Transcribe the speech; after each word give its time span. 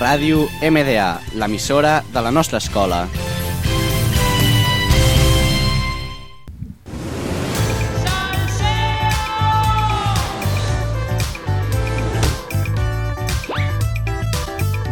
Ràdio 0.00 0.46
MDA, 0.64 1.20
l'emissora 1.36 1.98
de 2.08 2.20
la 2.24 2.30
nostra 2.32 2.56
escola. 2.56 3.02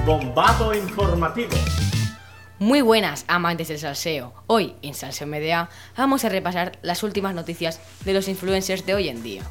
Bombazo 0.05 0.75
informativo. 0.75 1.56
Muy 2.59 2.82
buenas, 2.82 3.25
amantes 3.29 3.68
del 3.68 3.79
salseo. 3.79 4.34
Hoy, 4.46 4.75
en 4.82 4.93
Salseo 4.93 5.27
MDA, 5.27 5.70
vamos 5.96 6.27
a 6.27 6.29
repasar 6.29 6.72
las 6.82 7.02
últimas 7.02 7.34
noticias 7.34 7.80
de 8.04 8.12
los 8.12 8.29
influencers 8.29 8.84
de 8.84 8.95
hoy 8.95 9.09
en 9.09 9.22
día. 9.22 9.43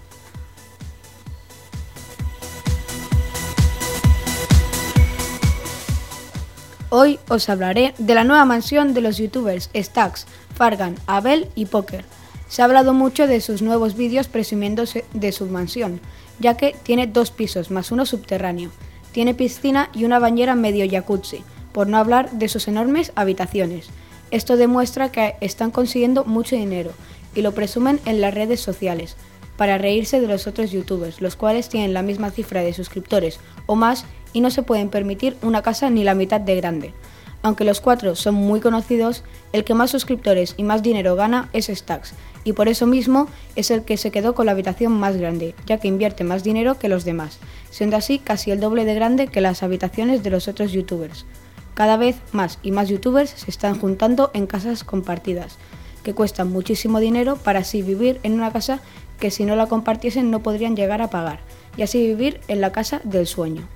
Hoy 6.89 7.19
os 7.27 7.50
hablaré 7.50 7.93
de 7.97 8.15
la 8.15 8.23
nueva 8.23 8.46
mansión 8.46 8.93
de 8.93 9.01
los 9.01 9.18
youtubers 9.18 9.69
Stax, 9.75 10.25
Fargan, 10.55 10.96
Abel 11.05 11.50
y 11.54 11.65
Poker. 11.65 12.05
Se 12.47 12.61
ha 12.61 12.65
hablado 12.65 12.93
mucho 12.93 13.27
de 13.27 13.41
sus 13.41 13.61
nuevos 13.61 13.97
vídeos 13.97 14.29
presumiéndose 14.29 15.04
de 15.13 15.33
su 15.33 15.47
mansión, 15.47 16.00
ya 16.39 16.55
que 16.55 16.73
tiene 16.83 17.05
dos 17.05 17.32
pisos 17.32 17.71
más 17.71 17.91
uno 17.91 18.05
subterráneo. 18.05 18.71
Tiene 19.11 19.33
piscina 19.33 19.89
y 19.93 20.05
una 20.05 20.19
bañera 20.19 20.55
medio 20.55 20.89
jacuzzi, 20.89 21.43
por 21.73 21.87
no 21.87 21.97
hablar 21.97 22.32
de 22.32 22.47
sus 22.47 22.69
enormes 22.69 23.11
habitaciones. 23.15 23.89
Esto 24.32 24.55
demuestra 24.55 25.11
que 25.11 25.35
están 25.41 25.71
consiguiendo 25.71 26.24
mucho 26.24 26.55
dinero 26.55 26.91
y 27.35 27.41
lo 27.41 27.51
presumen 27.51 27.99
en 28.05 28.21
las 28.21 28.33
redes 28.33 28.61
sociales, 28.61 29.18
para 29.57 29.78
reírse 29.78 30.21
de 30.21 30.28
los 30.28 30.47
otros 30.47 30.71
youtubers, 30.71 31.20
los 31.20 31.36
cuales 31.36 31.70
tienen 31.70 31.93
la 31.93 32.03
misma 32.03 32.31
cifra 32.31 32.61
de 32.61 32.73
suscriptores 32.73 33.39
o 33.66 33.75
más 33.75 34.06
y 34.33 34.42
no 34.42 34.52
se 34.52 34.64
pueden 34.64 34.89
permitir 34.89 35.36
una 35.42 35.61
casa 35.61 35.89
ni 35.89 36.03
la 36.03 36.14
mitad 36.14 36.39
de 36.39 36.55
grande. 36.55 36.94
Aunque 37.41 37.64
los 37.64 37.81
cuatro 37.81 38.16
son 38.16 38.36
muy 38.36 38.59
conocidos, 38.59 39.23
el 39.53 39.64
que 39.64 39.73
más 39.73 39.91
suscriptores 39.91 40.53
y 40.58 40.64
más 40.64 40.83
dinero 40.83 41.16
gana 41.16 41.49
es 41.53 41.67
Stax, 41.67 42.14
y 42.44 42.53
por 42.53 42.67
eso 42.67 42.88
mismo 42.88 43.27
es 43.55 43.72
el 43.72 43.83
que 43.83 43.97
se 43.97 44.11
quedó 44.11 44.33
con 44.36 44.45
la 44.45 44.53
habitación 44.53 44.94
más 44.94 45.17
grande, 45.17 45.53
ya 45.66 45.77
que 45.80 45.88
invierte 45.88 46.23
más 46.23 46.44
dinero 46.44 46.80
que 46.80 46.89
los 46.89 47.05
demás, 47.05 47.39
siendo 47.69 47.97
así 47.97 48.19
casi 48.19 48.52
el 48.52 48.59
doble 48.59 48.86
de 48.86 48.95
grande 48.95 49.27
que 49.27 49.42
las 49.42 49.64
habitaciones 49.64 50.23
de 50.23 50.30
los 50.30 50.47
otros 50.47 50.71
youtubers. 50.71 51.25
Cada 51.73 51.97
vez 51.97 52.16
más 52.31 52.58
y 52.64 52.71
más 52.71 52.89
youtubers 52.89 53.30
se 53.31 53.52
están 53.52 53.80
juntando 53.80 54.31
en 54.33 54.47
casas 54.47 54.83
compartidas, 54.83 55.58
que 56.03 56.14
cuestan 56.14 56.52
muchísimo 56.52 56.99
dinero 56.99 57.36
para 57.36 57.59
así 57.59 57.81
vivir 57.81 58.19
en 58.23 58.33
una 58.33 58.52
casa 58.52 58.80
que 59.19 59.31
si 59.31 59.45
no 59.45 59.55
la 59.55 59.67
compartiesen 59.67 60.31
no 60.31 60.41
podrían 60.41 60.75
llegar 60.75 61.01
a 61.01 61.09
pagar, 61.09 61.39
y 61.75 61.81
así 61.81 62.05
vivir 62.05 62.39
en 62.47 62.61
la 62.61 62.71
casa 62.71 63.01
del 63.03 63.27
sueño. 63.27 63.67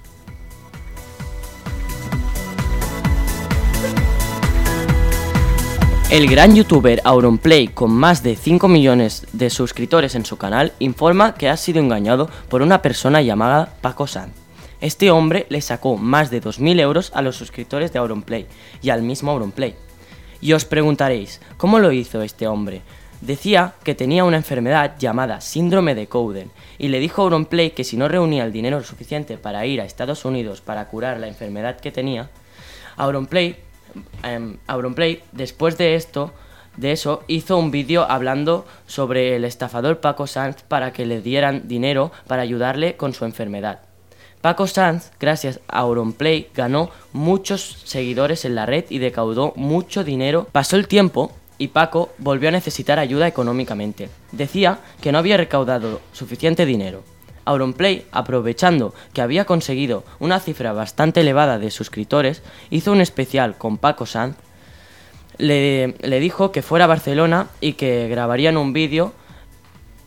El 6.11 6.27
gran 6.27 6.53
youtuber 6.55 6.99
Auronplay, 7.05 7.69
con 7.69 7.91
más 7.91 8.21
de 8.21 8.35
5 8.35 8.67
millones 8.67 9.25
de 9.31 9.49
suscriptores 9.49 10.13
en 10.13 10.25
su 10.25 10.35
canal, 10.35 10.73
informa 10.79 11.35
que 11.35 11.47
ha 11.47 11.55
sido 11.55 11.79
engañado 11.79 12.29
por 12.49 12.61
una 12.61 12.81
persona 12.81 13.21
llamada 13.21 13.75
Paco 13.79 14.07
Sanz. 14.07 14.33
Este 14.81 15.09
hombre 15.09 15.45
le 15.47 15.61
sacó 15.61 15.95
más 15.95 16.29
de 16.29 16.41
2.000 16.41 16.81
euros 16.81 17.11
a 17.15 17.21
los 17.21 17.37
suscriptores 17.37 17.93
de 17.93 17.99
Auronplay 17.99 18.45
y 18.81 18.89
al 18.89 19.03
mismo 19.03 19.31
Auronplay. 19.31 19.73
Y 20.41 20.51
os 20.51 20.65
preguntaréis, 20.65 21.39
¿cómo 21.55 21.79
lo 21.79 21.93
hizo 21.93 22.21
este 22.23 22.45
hombre? 22.45 22.81
Decía 23.21 23.75
que 23.83 23.95
tenía 23.95 24.23
una 24.23 24.37
enfermedad 24.37 24.95
llamada 24.97 25.41
síndrome 25.41 25.95
de 25.95 26.07
Cowden 26.07 26.51
y 26.77 26.87
le 26.87 26.99
dijo 26.99 27.21
a 27.21 27.25
Auronplay 27.25 27.71
que 27.71 27.83
si 27.83 27.95
no 27.95 28.07
reunía 28.07 28.43
el 28.43 28.51
dinero 28.51 28.83
suficiente 28.83 29.37
para 29.37 29.65
ir 29.65 29.79
a 29.79 29.85
Estados 29.85 30.25
Unidos 30.25 30.61
para 30.61 30.87
curar 30.87 31.19
la 31.19 31.27
enfermedad 31.27 31.79
que 31.79 31.91
tenía, 31.91 32.29
Auronplay 32.97 33.57
eh, 34.23 34.57
Auronplay, 34.67 35.23
después 35.31 35.77
de 35.77 35.95
esto, 35.95 36.31
de 36.77 36.91
eso, 36.91 37.23
hizo 37.27 37.57
un 37.57 37.71
vídeo 37.71 38.05
hablando 38.09 38.65
sobre 38.87 39.35
el 39.35 39.43
estafador 39.43 39.99
Paco 39.99 40.27
Sanz 40.27 40.63
para 40.63 40.93
que 40.93 41.05
le 41.05 41.21
dieran 41.21 41.67
dinero 41.67 42.11
para 42.27 42.43
ayudarle 42.43 42.95
con 42.95 43.13
su 43.13 43.25
enfermedad. 43.25 43.81
Paco 44.41 44.65
Sanz, 44.65 45.11
gracias 45.19 45.59
a 45.67 45.79
Auronplay, 45.79 46.49
ganó 46.55 46.89
muchos 47.13 47.81
seguidores 47.83 48.45
en 48.45 48.55
la 48.55 48.65
red 48.65 48.85
y 48.89 48.97
decaudó 48.97 49.53
mucho 49.55 50.03
dinero. 50.03 50.47
Pasó 50.51 50.77
el 50.77 50.87
tiempo 50.87 51.31
y 51.61 51.67
Paco 51.67 52.09
volvió 52.17 52.49
a 52.49 52.51
necesitar 52.51 52.97
ayuda 52.97 53.27
económicamente. 53.27 54.09
Decía 54.31 54.79
que 54.99 55.11
no 55.11 55.19
había 55.19 55.37
recaudado 55.37 56.01
suficiente 56.11 56.65
dinero. 56.65 57.03
Auronplay, 57.45 58.07
aprovechando 58.11 58.95
que 59.13 59.21
había 59.21 59.45
conseguido 59.45 60.03
una 60.19 60.39
cifra 60.39 60.73
bastante 60.73 61.21
elevada 61.21 61.59
de 61.59 61.69
suscriptores, 61.69 62.41
hizo 62.71 62.91
un 62.91 62.99
especial 62.99 63.59
con 63.59 63.77
Paco 63.77 64.07
Sanz. 64.07 64.37
Le, 65.37 65.93
dijo 66.19 66.51
que 66.51 66.63
fuera 66.63 66.85
a 66.85 66.87
Barcelona 66.87 67.49
y 67.61 67.73
que 67.73 68.07
grabarían 68.07 68.57
un 68.57 68.73
vídeo. 68.73 69.13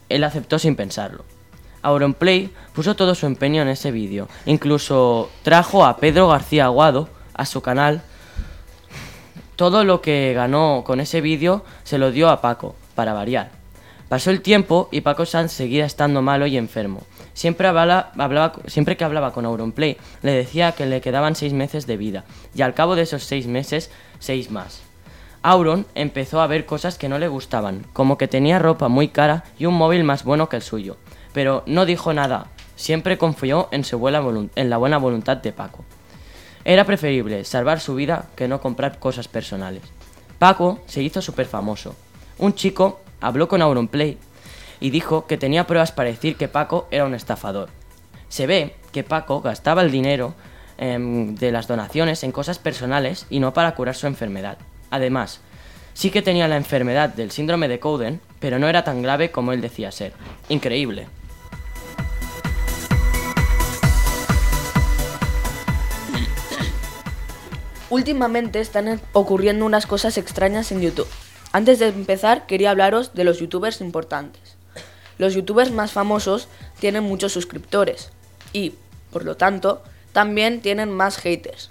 Él 0.08 0.24
aceptó 0.24 0.58
sin 0.58 0.74
pensarlo. 0.74 1.24
Auronplay 1.82 2.50
puso 2.72 2.96
todo 2.96 3.14
su 3.14 3.26
empeño 3.26 3.62
en 3.62 3.68
ese 3.68 3.92
vídeo. 3.92 4.26
Incluso 4.44 5.30
trajo 5.44 5.86
a 5.86 5.98
Pedro 5.98 6.26
García 6.26 6.64
Aguado 6.64 7.08
a 7.32 7.46
su 7.46 7.60
canal. 7.60 8.02
Todo 9.56 9.84
lo 9.84 10.00
que 10.00 10.32
ganó 10.34 10.82
con 10.84 11.00
ese 11.00 11.20
vídeo 11.20 11.64
se 11.84 11.98
lo 11.98 12.10
dio 12.10 12.28
a 12.28 12.40
Paco, 12.40 12.74
para 12.94 13.12
variar. 13.12 13.50
Pasó 14.08 14.30
el 14.30 14.42
tiempo 14.42 14.88
y 14.90 15.00
Paco 15.00 15.26
Sanz 15.26 15.52
seguía 15.52 15.86
estando 15.86 16.22
malo 16.22 16.46
y 16.46 16.56
enfermo. 16.56 17.02
Siempre, 17.32 17.66
hablaba, 17.68 18.52
siempre 18.66 18.96
que 18.96 19.04
hablaba 19.04 19.32
con 19.32 19.44
Auronplay 19.44 19.96
le 20.22 20.32
decía 20.32 20.72
que 20.72 20.86
le 20.86 21.00
quedaban 21.00 21.34
seis 21.34 21.52
meses 21.52 21.86
de 21.86 21.96
vida 21.96 22.24
y 22.54 22.62
al 22.62 22.74
cabo 22.74 22.96
de 22.96 23.02
esos 23.02 23.24
seis 23.24 23.46
meses, 23.46 23.90
seis 24.18 24.50
más. 24.50 24.82
Auron 25.42 25.86
empezó 25.94 26.40
a 26.40 26.46
ver 26.46 26.64
cosas 26.64 26.96
que 26.96 27.08
no 27.08 27.18
le 27.18 27.28
gustaban, 27.28 27.84
como 27.92 28.16
que 28.16 28.28
tenía 28.28 28.58
ropa 28.58 28.88
muy 28.88 29.08
cara 29.08 29.44
y 29.58 29.66
un 29.66 29.74
móvil 29.74 30.02
más 30.04 30.24
bueno 30.24 30.48
que 30.48 30.56
el 30.56 30.62
suyo, 30.62 30.96
pero 31.32 31.64
no 31.66 31.84
dijo 31.84 32.14
nada, 32.14 32.46
siempre 32.76 33.18
confió 33.18 33.68
en, 33.70 33.82
la 34.70 34.76
buena 34.78 34.98
voluntad 34.98 35.36
de 35.36 35.52
Paco. 35.52 35.84
Era 36.64 36.84
preferible 36.84 37.44
salvar 37.44 37.80
su 37.80 37.94
vida 37.94 38.26
que 38.36 38.48
no 38.48 38.60
comprar 38.60 38.98
cosas 38.98 39.28
personales. 39.28 39.82
Paco 40.38 40.80
se 40.86 41.02
hizo 41.02 41.20
súper 41.20 41.46
famoso. 41.46 41.94
Un 42.38 42.54
chico 42.54 43.00
habló 43.20 43.48
con 43.48 43.62
Auronplay 43.62 44.18
y 44.80 44.90
dijo 44.90 45.26
que 45.26 45.36
tenía 45.36 45.66
pruebas 45.66 45.92
para 45.92 46.08
decir 46.08 46.36
que 46.36 46.48
Paco 46.48 46.88
era 46.90 47.04
un 47.04 47.14
estafador. 47.14 47.68
Se 48.28 48.46
ve 48.46 48.74
que 48.92 49.04
Paco 49.04 49.40
gastaba 49.40 49.82
el 49.82 49.90
dinero 49.90 50.34
em, 50.78 51.34
de 51.34 51.52
las 51.52 51.68
donaciones 51.68 52.24
en 52.24 52.32
cosas 52.32 52.58
personales 52.58 53.26
y 53.30 53.40
no 53.40 53.52
para 53.52 53.74
curar 53.74 53.94
su 53.94 54.06
enfermedad. 54.06 54.58
Además, 54.90 55.40
sí 55.92 56.10
que 56.10 56.22
tenía 56.22 56.48
la 56.48 56.56
enfermedad 56.56 57.10
del 57.10 57.30
síndrome 57.30 57.68
de 57.68 57.78
Cowden, 57.78 58.20
pero 58.40 58.58
no 58.58 58.68
era 58.68 58.84
tan 58.84 59.02
grave 59.02 59.30
como 59.30 59.52
él 59.52 59.60
decía 59.60 59.92
ser. 59.92 60.12
Increíble. 60.48 61.06
Últimamente 67.94 68.58
están 68.58 69.00
ocurriendo 69.12 69.64
unas 69.64 69.86
cosas 69.86 70.18
extrañas 70.18 70.72
en 70.72 70.80
YouTube. 70.80 71.06
Antes 71.52 71.78
de 71.78 71.86
empezar, 71.86 72.44
quería 72.44 72.72
hablaros 72.72 73.14
de 73.14 73.22
los 73.22 73.38
youtubers 73.38 73.80
importantes. 73.80 74.56
Los 75.16 75.34
youtubers 75.34 75.70
más 75.70 75.92
famosos 75.92 76.48
tienen 76.80 77.04
muchos 77.04 77.30
suscriptores 77.30 78.10
y, 78.52 78.74
por 79.12 79.24
lo 79.24 79.36
tanto, 79.36 79.80
también 80.12 80.60
tienen 80.60 80.90
más 80.90 81.18
haters. 81.18 81.70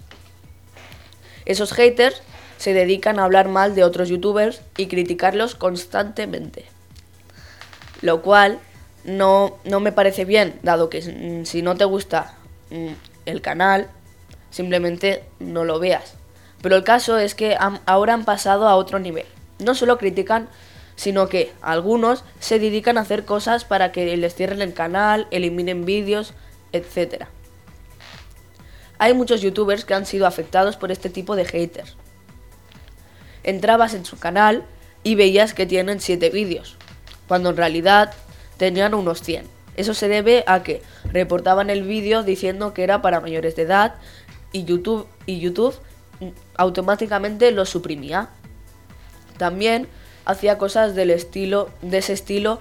Esos 1.44 1.74
haters 1.74 2.22
se 2.56 2.74
dedican 2.74 3.20
a 3.20 3.26
hablar 3.26 3.50
mal 3.50 3.76
de 3.76 3.84
otros 3.84 4.08
youtubers 4.08 4.62
y 4.78 4.88
criticarlos 4.88 5.56
constantemente. 5.56 6.64
Lo 8.00 8.22
cual 8.22 8.60
no, 9.04 9.58
no 9.66 9.82
me 9.82 9.92
parece 9.92 10.24
bien, 10.24 10.58
dado 10.64 10.90
que 10.90 11.02
si 11.44 11.62
no 11.62 11.76
te 11.76 11.84
gusta 11.84 12.38
mm, 12.70 12.94
el 13.26 13.42
canal, 13.42 13.90
simplemente 14.52 15.26
no 15.40 15.66
lo 15.66 15.80
veas. 15.80 16.14
Pero 16.64 16.76
el 16.76 16.84
caso 16.84 17.20
es 17.20 17.36
que 17.36 17.56
ahora 17.86 18.16
han 18.16 18.26
pasado 18.26 18.68
a 18.68 18.76
otro 18.76 18.98
nivel. 18.98 19.28
No 19.60 19.76
solo 19.76 20.00
critican 20.00 20.50
sino 20.96 21.28
que 21.28 21.52
algunos 21.62 22.24
se 22.40 22.60
dedican 22.60 22.98
a 22.98 23.02
hacer 23.02 23.26
cosas 23.26 23.66
para 23.66 23.92
que 23.92 24.16
les 24.18 24.36
cierren 24.36 24.62
el 24.62 24.74
canal, 24.74 25.28
eliminen 25.32 25.86
vídeos, 25.86 26.34
etc. 26.72 27.26
Hay 29.00 29.14
muchos 29.14 29.42
youtubers 29.42 29.86
que 29.86 29.94
han 29.94 30.06
sido 30.06 30.28
afectados 30.28 30.78
por 30.78 30.92
este 30.92 31.10
tipo 31.10 31.36
de 31.36 31.46
haters. 31.46 31.96
Entrabas 33.44 33.94
en 33.94 34.06
su 34.06 34.18
canal 34.18 34.64
y 35.04 35.16
veías 35.16 35.54
que 35.54 35.66
tienen 35.66 36.00
7 36.00 36.30
vídeos, 36.30 36.78
cuando 37.28 37.50
en 37.50 37.58
realidad 37.58 38.14
tenían 38.58 38.94
unos 38.94 39.22
100. 39.22 39.46
Eso 39.76 39.94
se 39.94 40.08
debe 40.08 40.44
a 40.48 40.64
que 40.64 40.82
reportaban 41.12 41.70
el 41.70 41.84
vídeo 41.84 42.24
diciendo 42.24 42.74
que 42.74 42.84
era 42.84 43.02
para 43.02 43.20
mayores 43.20 43.56
de 43.56 43.64
edad 43.64 43.96
y 44.52 44.64
YouTube, 44.64 45.08
y 45.26 45.40
YouTube 45.40 45.76
automáticamente 46.56 47.52
lo 47.52 47.66
suprimía. 47.66 48.30
También 49.38 49.88
hacía 50.26 50.58
cosas 50.58 50.96
del 50.96 51.10
estilo, 51.10 51.70
de 51.82 51.98
ese 51.98 52.14
estilo 52.14 52.60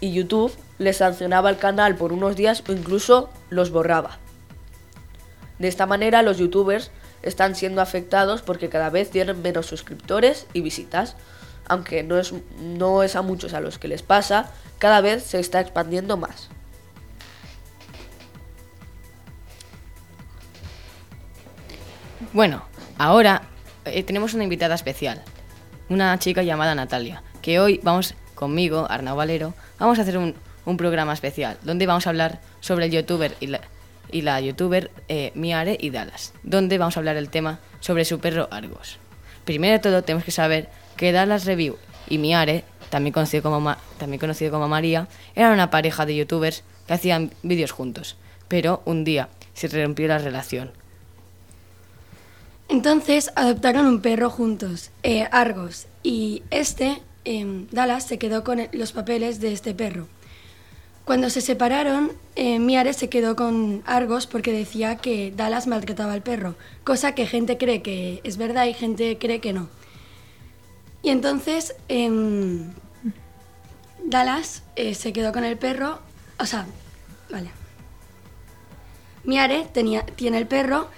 y 0.00 0.12
YouTube 0.12 0.52
le 0.78 0.92
sancionaba 0.92 1.48
al 1.48 1.58
canal 1.58 1.96
por 1.96 2.12
unos 2.12 2.36
días 2.36 2.62
o 2.68 2.72
incluso 2.72 3.30
los 3.50 3.70
borraba. 3.70 4.18
De 5.58 5.68
esta 5.68 5.86
manera 5.86 6.22
los 6.22 6.38
youtubers 6.38 6.90
están 7.22 7.54
siendo 7.54 7.80
afectados 7.80 8.42
porque 8.42 8.68
cada 8.68 8.90
vez 8.90 9.10
tienen 9.10 9.42
menos 9.42 9.66
suscriptores 9.66 10.46
y 10.52 10.60
visitas. 10.60 11.16
Aunque 11.68 12.02
no 12.02 12.18
es, 12.18 12.32
no 12.60 13.02
es 13.02 13.16
a 13.16 13.22
muchos 13.22 13.52
a 13.54 13.60
los 13.60 13.78
que 13.78 13.88
les 13.88 14.02
pasa, 14.02 14.52
cada 14.78 15.00
vez 15.00 15.24
se 15.24 15.40
está 15.40 15.60
expandiendo 15.60 16.16
más. 16.16 16.48
Bueno, 22.32 22.64
ahora 22.98 23.42
eh, 23.84 24.02
tenemos 24.02 24.34
una 24.34 24.44
invitada 24.44 24.74
especial, 24.74 25.22
una 25.88 26.18
chica 26.18 26.42
llamada 26.42 26.74
Natalia, 26.74 27.22
que 27.42 27.60
hoy 27.60 27.80
vamos 27.82 28.14
conmigo, 28.34 28.86
Arnau 28.90 29.16
Valero, 29.16 29.54
vamos 29.78 29.98
a 29.98 30.02
hacer 30.02 30.18
un, 30.18 30.34
programa 30.76 31.12
especial 31.12 31.58
donde 31.62 31.86
vamos 31.86 32.06
a 32.06 32.10
hablar 32.10 32.40
sobre 32.60 32.86
el 32.86 32.90
youtuber 32.90 33.36
y 33.40 34.22
la, 34.22 34.40
youtuber 34.40 34.90
eh, 35.08 35.30
Miare 35.36 35.78
y 35.80 35.90
Dallas, 35.90 36.32
donde 36.42 36.76
vamos 36.78 36.96
a 36.96 37.00
hablar 37.00 37.16
el 37.16 37.28
tema 37.28 37.60
sobre 37.78 38.04
su 38.04 38.18
perro 38.18 38.48
Argos. 38.50 38.98
Primero 39.44 39.74
de 39.74 39.78
todo 39.78 40.02
tenemos 40.02 40.24
que 40.24 40.32
saber 40.32 40.68
que 40.96 41.12
Dallas 41.12 41.44
Review 41.44 41.76
y 42.08 42.18
Miare, 42.18 42.64
también 42.90 43.12
conocido 43.12 43.44
como, 43.44 43.76
también 43.98 44.18
conocido 44.18 44.50
como 44.50 44.66
María, 44.66 45.06
eran 45.36 45.52
una 45.52 45.70
pareja 45.70 46.04
de 46.04 46.16
youtubers 46.16 46.64
que 46.88 46.94
hacían 46.94 47.30
vídeos 47.44 47.70
juntos, 47.70 48.16
pero 48.48 48.82
un 48.84 49.04
día 49.04 49.28
se 49.54 49.68
rompió 49.68 50.08
la 50.08 50.18
relación. 50.18 50.72
Entonces 52.68 53.30
adoptaron 53.36 53.86
un 53.86 54.00
perro 54.00 54.28
juntos, 54.28 54.90
eh, 55.02 55.28
Argos, 55.30 55.86
y 56.02 56.42
este, 56.50 57.00
em, 57.24 57.68
Dallas, 57.70 58.06
se 58.06 58.18
quedó 58.18 58.42
con 58.42 58.60
los 58.72 58.92
papeles 58.92 59.40
de 59.40 59.52
este 59.52 59.72
perro. 59.72 60.08
Cuando 61.04 61.30
se 61.30 61.40
separaron, 61.40 62.10
eh, 62.34 62.58
Miare 62.58 62.92
se 62.92 63.08
quedó 63.08 63.36
con 63.36 63.84
Argos 63.86 64.26
porque 64.26 64.50
decía 64.50 64.96
que 64.96 65.32
Dallas 65.36 65.68
maltrataba 65.68 66.12
al 66.12 66.22
perro, 66.22 66.56
cosa 66.82 67.14
que 67.14 67.26
gente 67.26 67.56
cree 67.58 67.80
que 67.80 68.20
es 68.24 68.36
verdad 68.36 68.66
y 68.66 68.74
gente 68.74 69.16
cree 69.16 69.40
que 69.40 69.52
no. 69.52 69.68
Y 71.02 71.10
entonces 71.10 71.76
em, 71.86 72.72
Dallas 74.04 74.64
eh, 74.74 74.94
se 74.94 75.12
quedó 75.12 75.32
con 75.32 75.44
el 75.44 75.56
perro, 75.56 76.00
o 76.40 76.46
sea, 76.46 76.66
vale. 77.30 77.50
Miare 79.22 79.68
tenía, 79.72 80.04
tiene 80.04 80.38
el 80.38 80.48
perro 80.48 80.88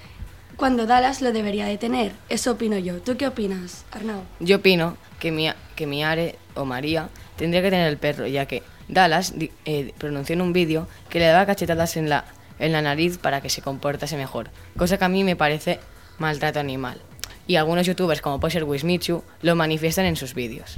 cuando 0.58 0.86
Dallas 0.86 1.22
lo 1.22 1.32
debería 1.32 1.66
de 1.66 1.78
tener. 1.78 2.12
Eso 2.28 2.50
opino 2.50 2.76
yo. 2.76 3.00
¿Tú 3.00 3.16
qué 3.16 3.28
opinas, 3.28 3.86
Arnau? 3.92 4.22
Yo 4.40 4.56
opino 4.56 4.98
que, 5.20 5.30
mi, 5.30 5.48
que 5.76 5.86
Miare 5.86 6.36
o 6.54 6.64
María 6.64 7.08
tendría 7.36 7.62
que 7.62 7.70
tener 7.70 7.86
el 7.86 7.96
perro, 7.96 8.26
ya 8.26 8.46
que 8.46 8.64
Dallas 8.88 9.34
eh, 9.64 9.94
pronunció 9.98 10.34
en 10.34 10.42
un 10.42 10.52
vídeo 10.52 10.88
que 11.08 11.20
le 11.20 11.26
daba 11.26 11.46
cachetadas 11.46 11.96
en 11.96 12.08
la, 12.08 12.24
en 12.58 12.72
la 12.72 12.82
nariz 12.82 13.18
para 13.18 13.40
que 13.40 13.50
se 13.50 13.62
comportase 13.62 14.16
mejor, 14.16 14.50
cosa 14.76 14.98
que 14.98 15.04
a 15.04 15.08
mí 15.08 15.22
me 15.22 15.36
parece 15.36 15.78
maltrato 16.18 16.58
animal. 16.58 17.00
Y 17.46 17.54
algunos 17.54 17.86
youtubers, 17.86 18.20
como 18.20 18.40
puede 18.40 18.52
ser 18.52 18.64
Wismichu, 18.64 19.22
lo 19.42 19.54
manifiestan 19.54 20.06
en 20.06 20.16
sus 20.16 20.34
vídeos. 20.34 20.74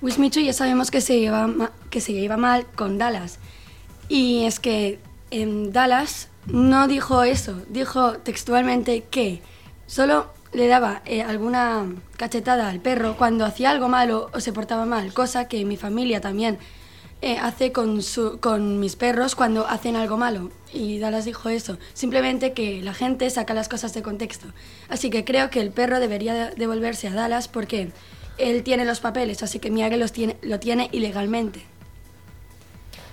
Wismichu 0.00 0.40
ya 0.40 0.54
sabemos 0.54 0.90
que 0.90 1.02
se 1.02 1.20
lleva, 1.20 1.70
que 1.90 2.00
se 2.00 2.14
lleva 2.14 2.38
mal 2.38 2.66
con 2.66 2.96
Dallas. 2.96 3.38
Y 4.08 4.44
es 4.46 4.58
que 4.58 4.98
em, 5.30 5.70
Dallas 5.70 6.28
no 6.48 6.88
dijo 6.88 7.22
eso, 7.22 7.60
dijo 7.68 8.14
textualmente 8.14 9.04
que 9.10 9.42
solo 9.86 10.30
le 10.52 10.66
daba 10.66 11.02
eh, 11.04 11.22
alguna 11.22 11.84
cachetada 12.16 12.68
al 12.68 12.80
perro 12.80 13.16
cuando 13.16 13.44
hacía 13.44 13.70
algo 13.70 13.88
malo 13.88 14.30
o 14.32 14.40
se 14.40 14.52
portaba 14.52 14.86
mal, 14.86 15.12
cosa 15.12 15.46
que 15.48 15.64
mi 15.64 15.76
familia 15.76 16.20
también 16.20 16.58
eh, 17.20 17.36
hace 17.38 17.72
con, 17.72 18.00
su- 18.02 18.38
con 18.40 18.78
mis 18.80 18.96
perros 18.96 19.34
cuando 19.34 19.66
hacen 19.66 19.96
algo 19.96 20.16
malo. 20.16 20.50
Y 20.72 20.98
Dallas 21.00 21.24
dijo 21.24 21.48
eso, 21.48 21.76
simplemente 21.92 22.52
que 22.52 22.80
la 22.82 22.94
gente 22.94 23.28
saca 23.28 23.54
las 23.54 23.68
cosas 23.68 23.92
de 23.92 24.02
contexto. 24.02 24.46
Así 24.88 25.10
que 25.10 25.24
creo 25.24 25.50
que 25.50 25.60
el 25.60 25.70
perro 25.70 26.00
debería 26.00 26.32
de- 26.32 26.54
devolverse 26.54 27.08
a 27.08 27.12
Dallas 27.14 27.48
porque 27.48 27.90
él 28.38 28.62
tiene 28.62 28.84
los 28.84 29.00
papeles, 29.00 29.42
así 29.42 29.58
que 29.58 29.70
Miyagi 29.70 29.96
los 29.96 30.12
lo 30.42 30.60
tiene 30.60 30.88
ilegalmente. 30.92 31.64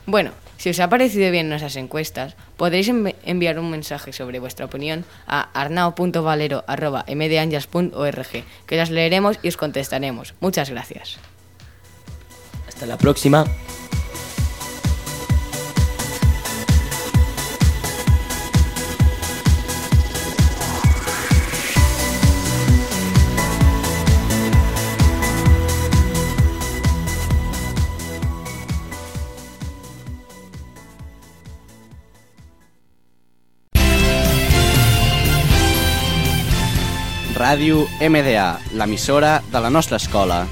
Bueno, 0.06 0.32
si 0.58 0.70
os 0.70 0.80
ha 0.80 0.88
parecido 0.90 1.30
bien 1.32 1.50
nuestras 1.50 1.76
encuestas, 1.76 2.36
podréis 2.58 2.88
envi- 2.90 3.16
enviar 3.26 3.60
un 3.60 3.70
mensaje 3.72 4.14
sobre 4.14 4.40
vuestra 4.40 4.66
opinión 4.66 5.04
a 5.28 5.50
arnao.valero.mdangels.org, 5.60 8.44
que 8.66 8.78
las 8.78 8.90
leeremos 8.90 9.38
y 9.44 9.50
os 9.50 9.58
contestaremos. 9.58 10.34
Muchas 10.40 10.70
gracias. 10.70 11.18
Hasta 12.68 12.86
la 12.86 12.98
próxima. 12.98 13.46
Ràdio 37.36 37.84
MDA, 38.00 38.48
l'emissora 38.80 39.42
de 39.52 39.60
la 39.60 39.70
nostra 39.70 40.00
escola. 40.00 40.46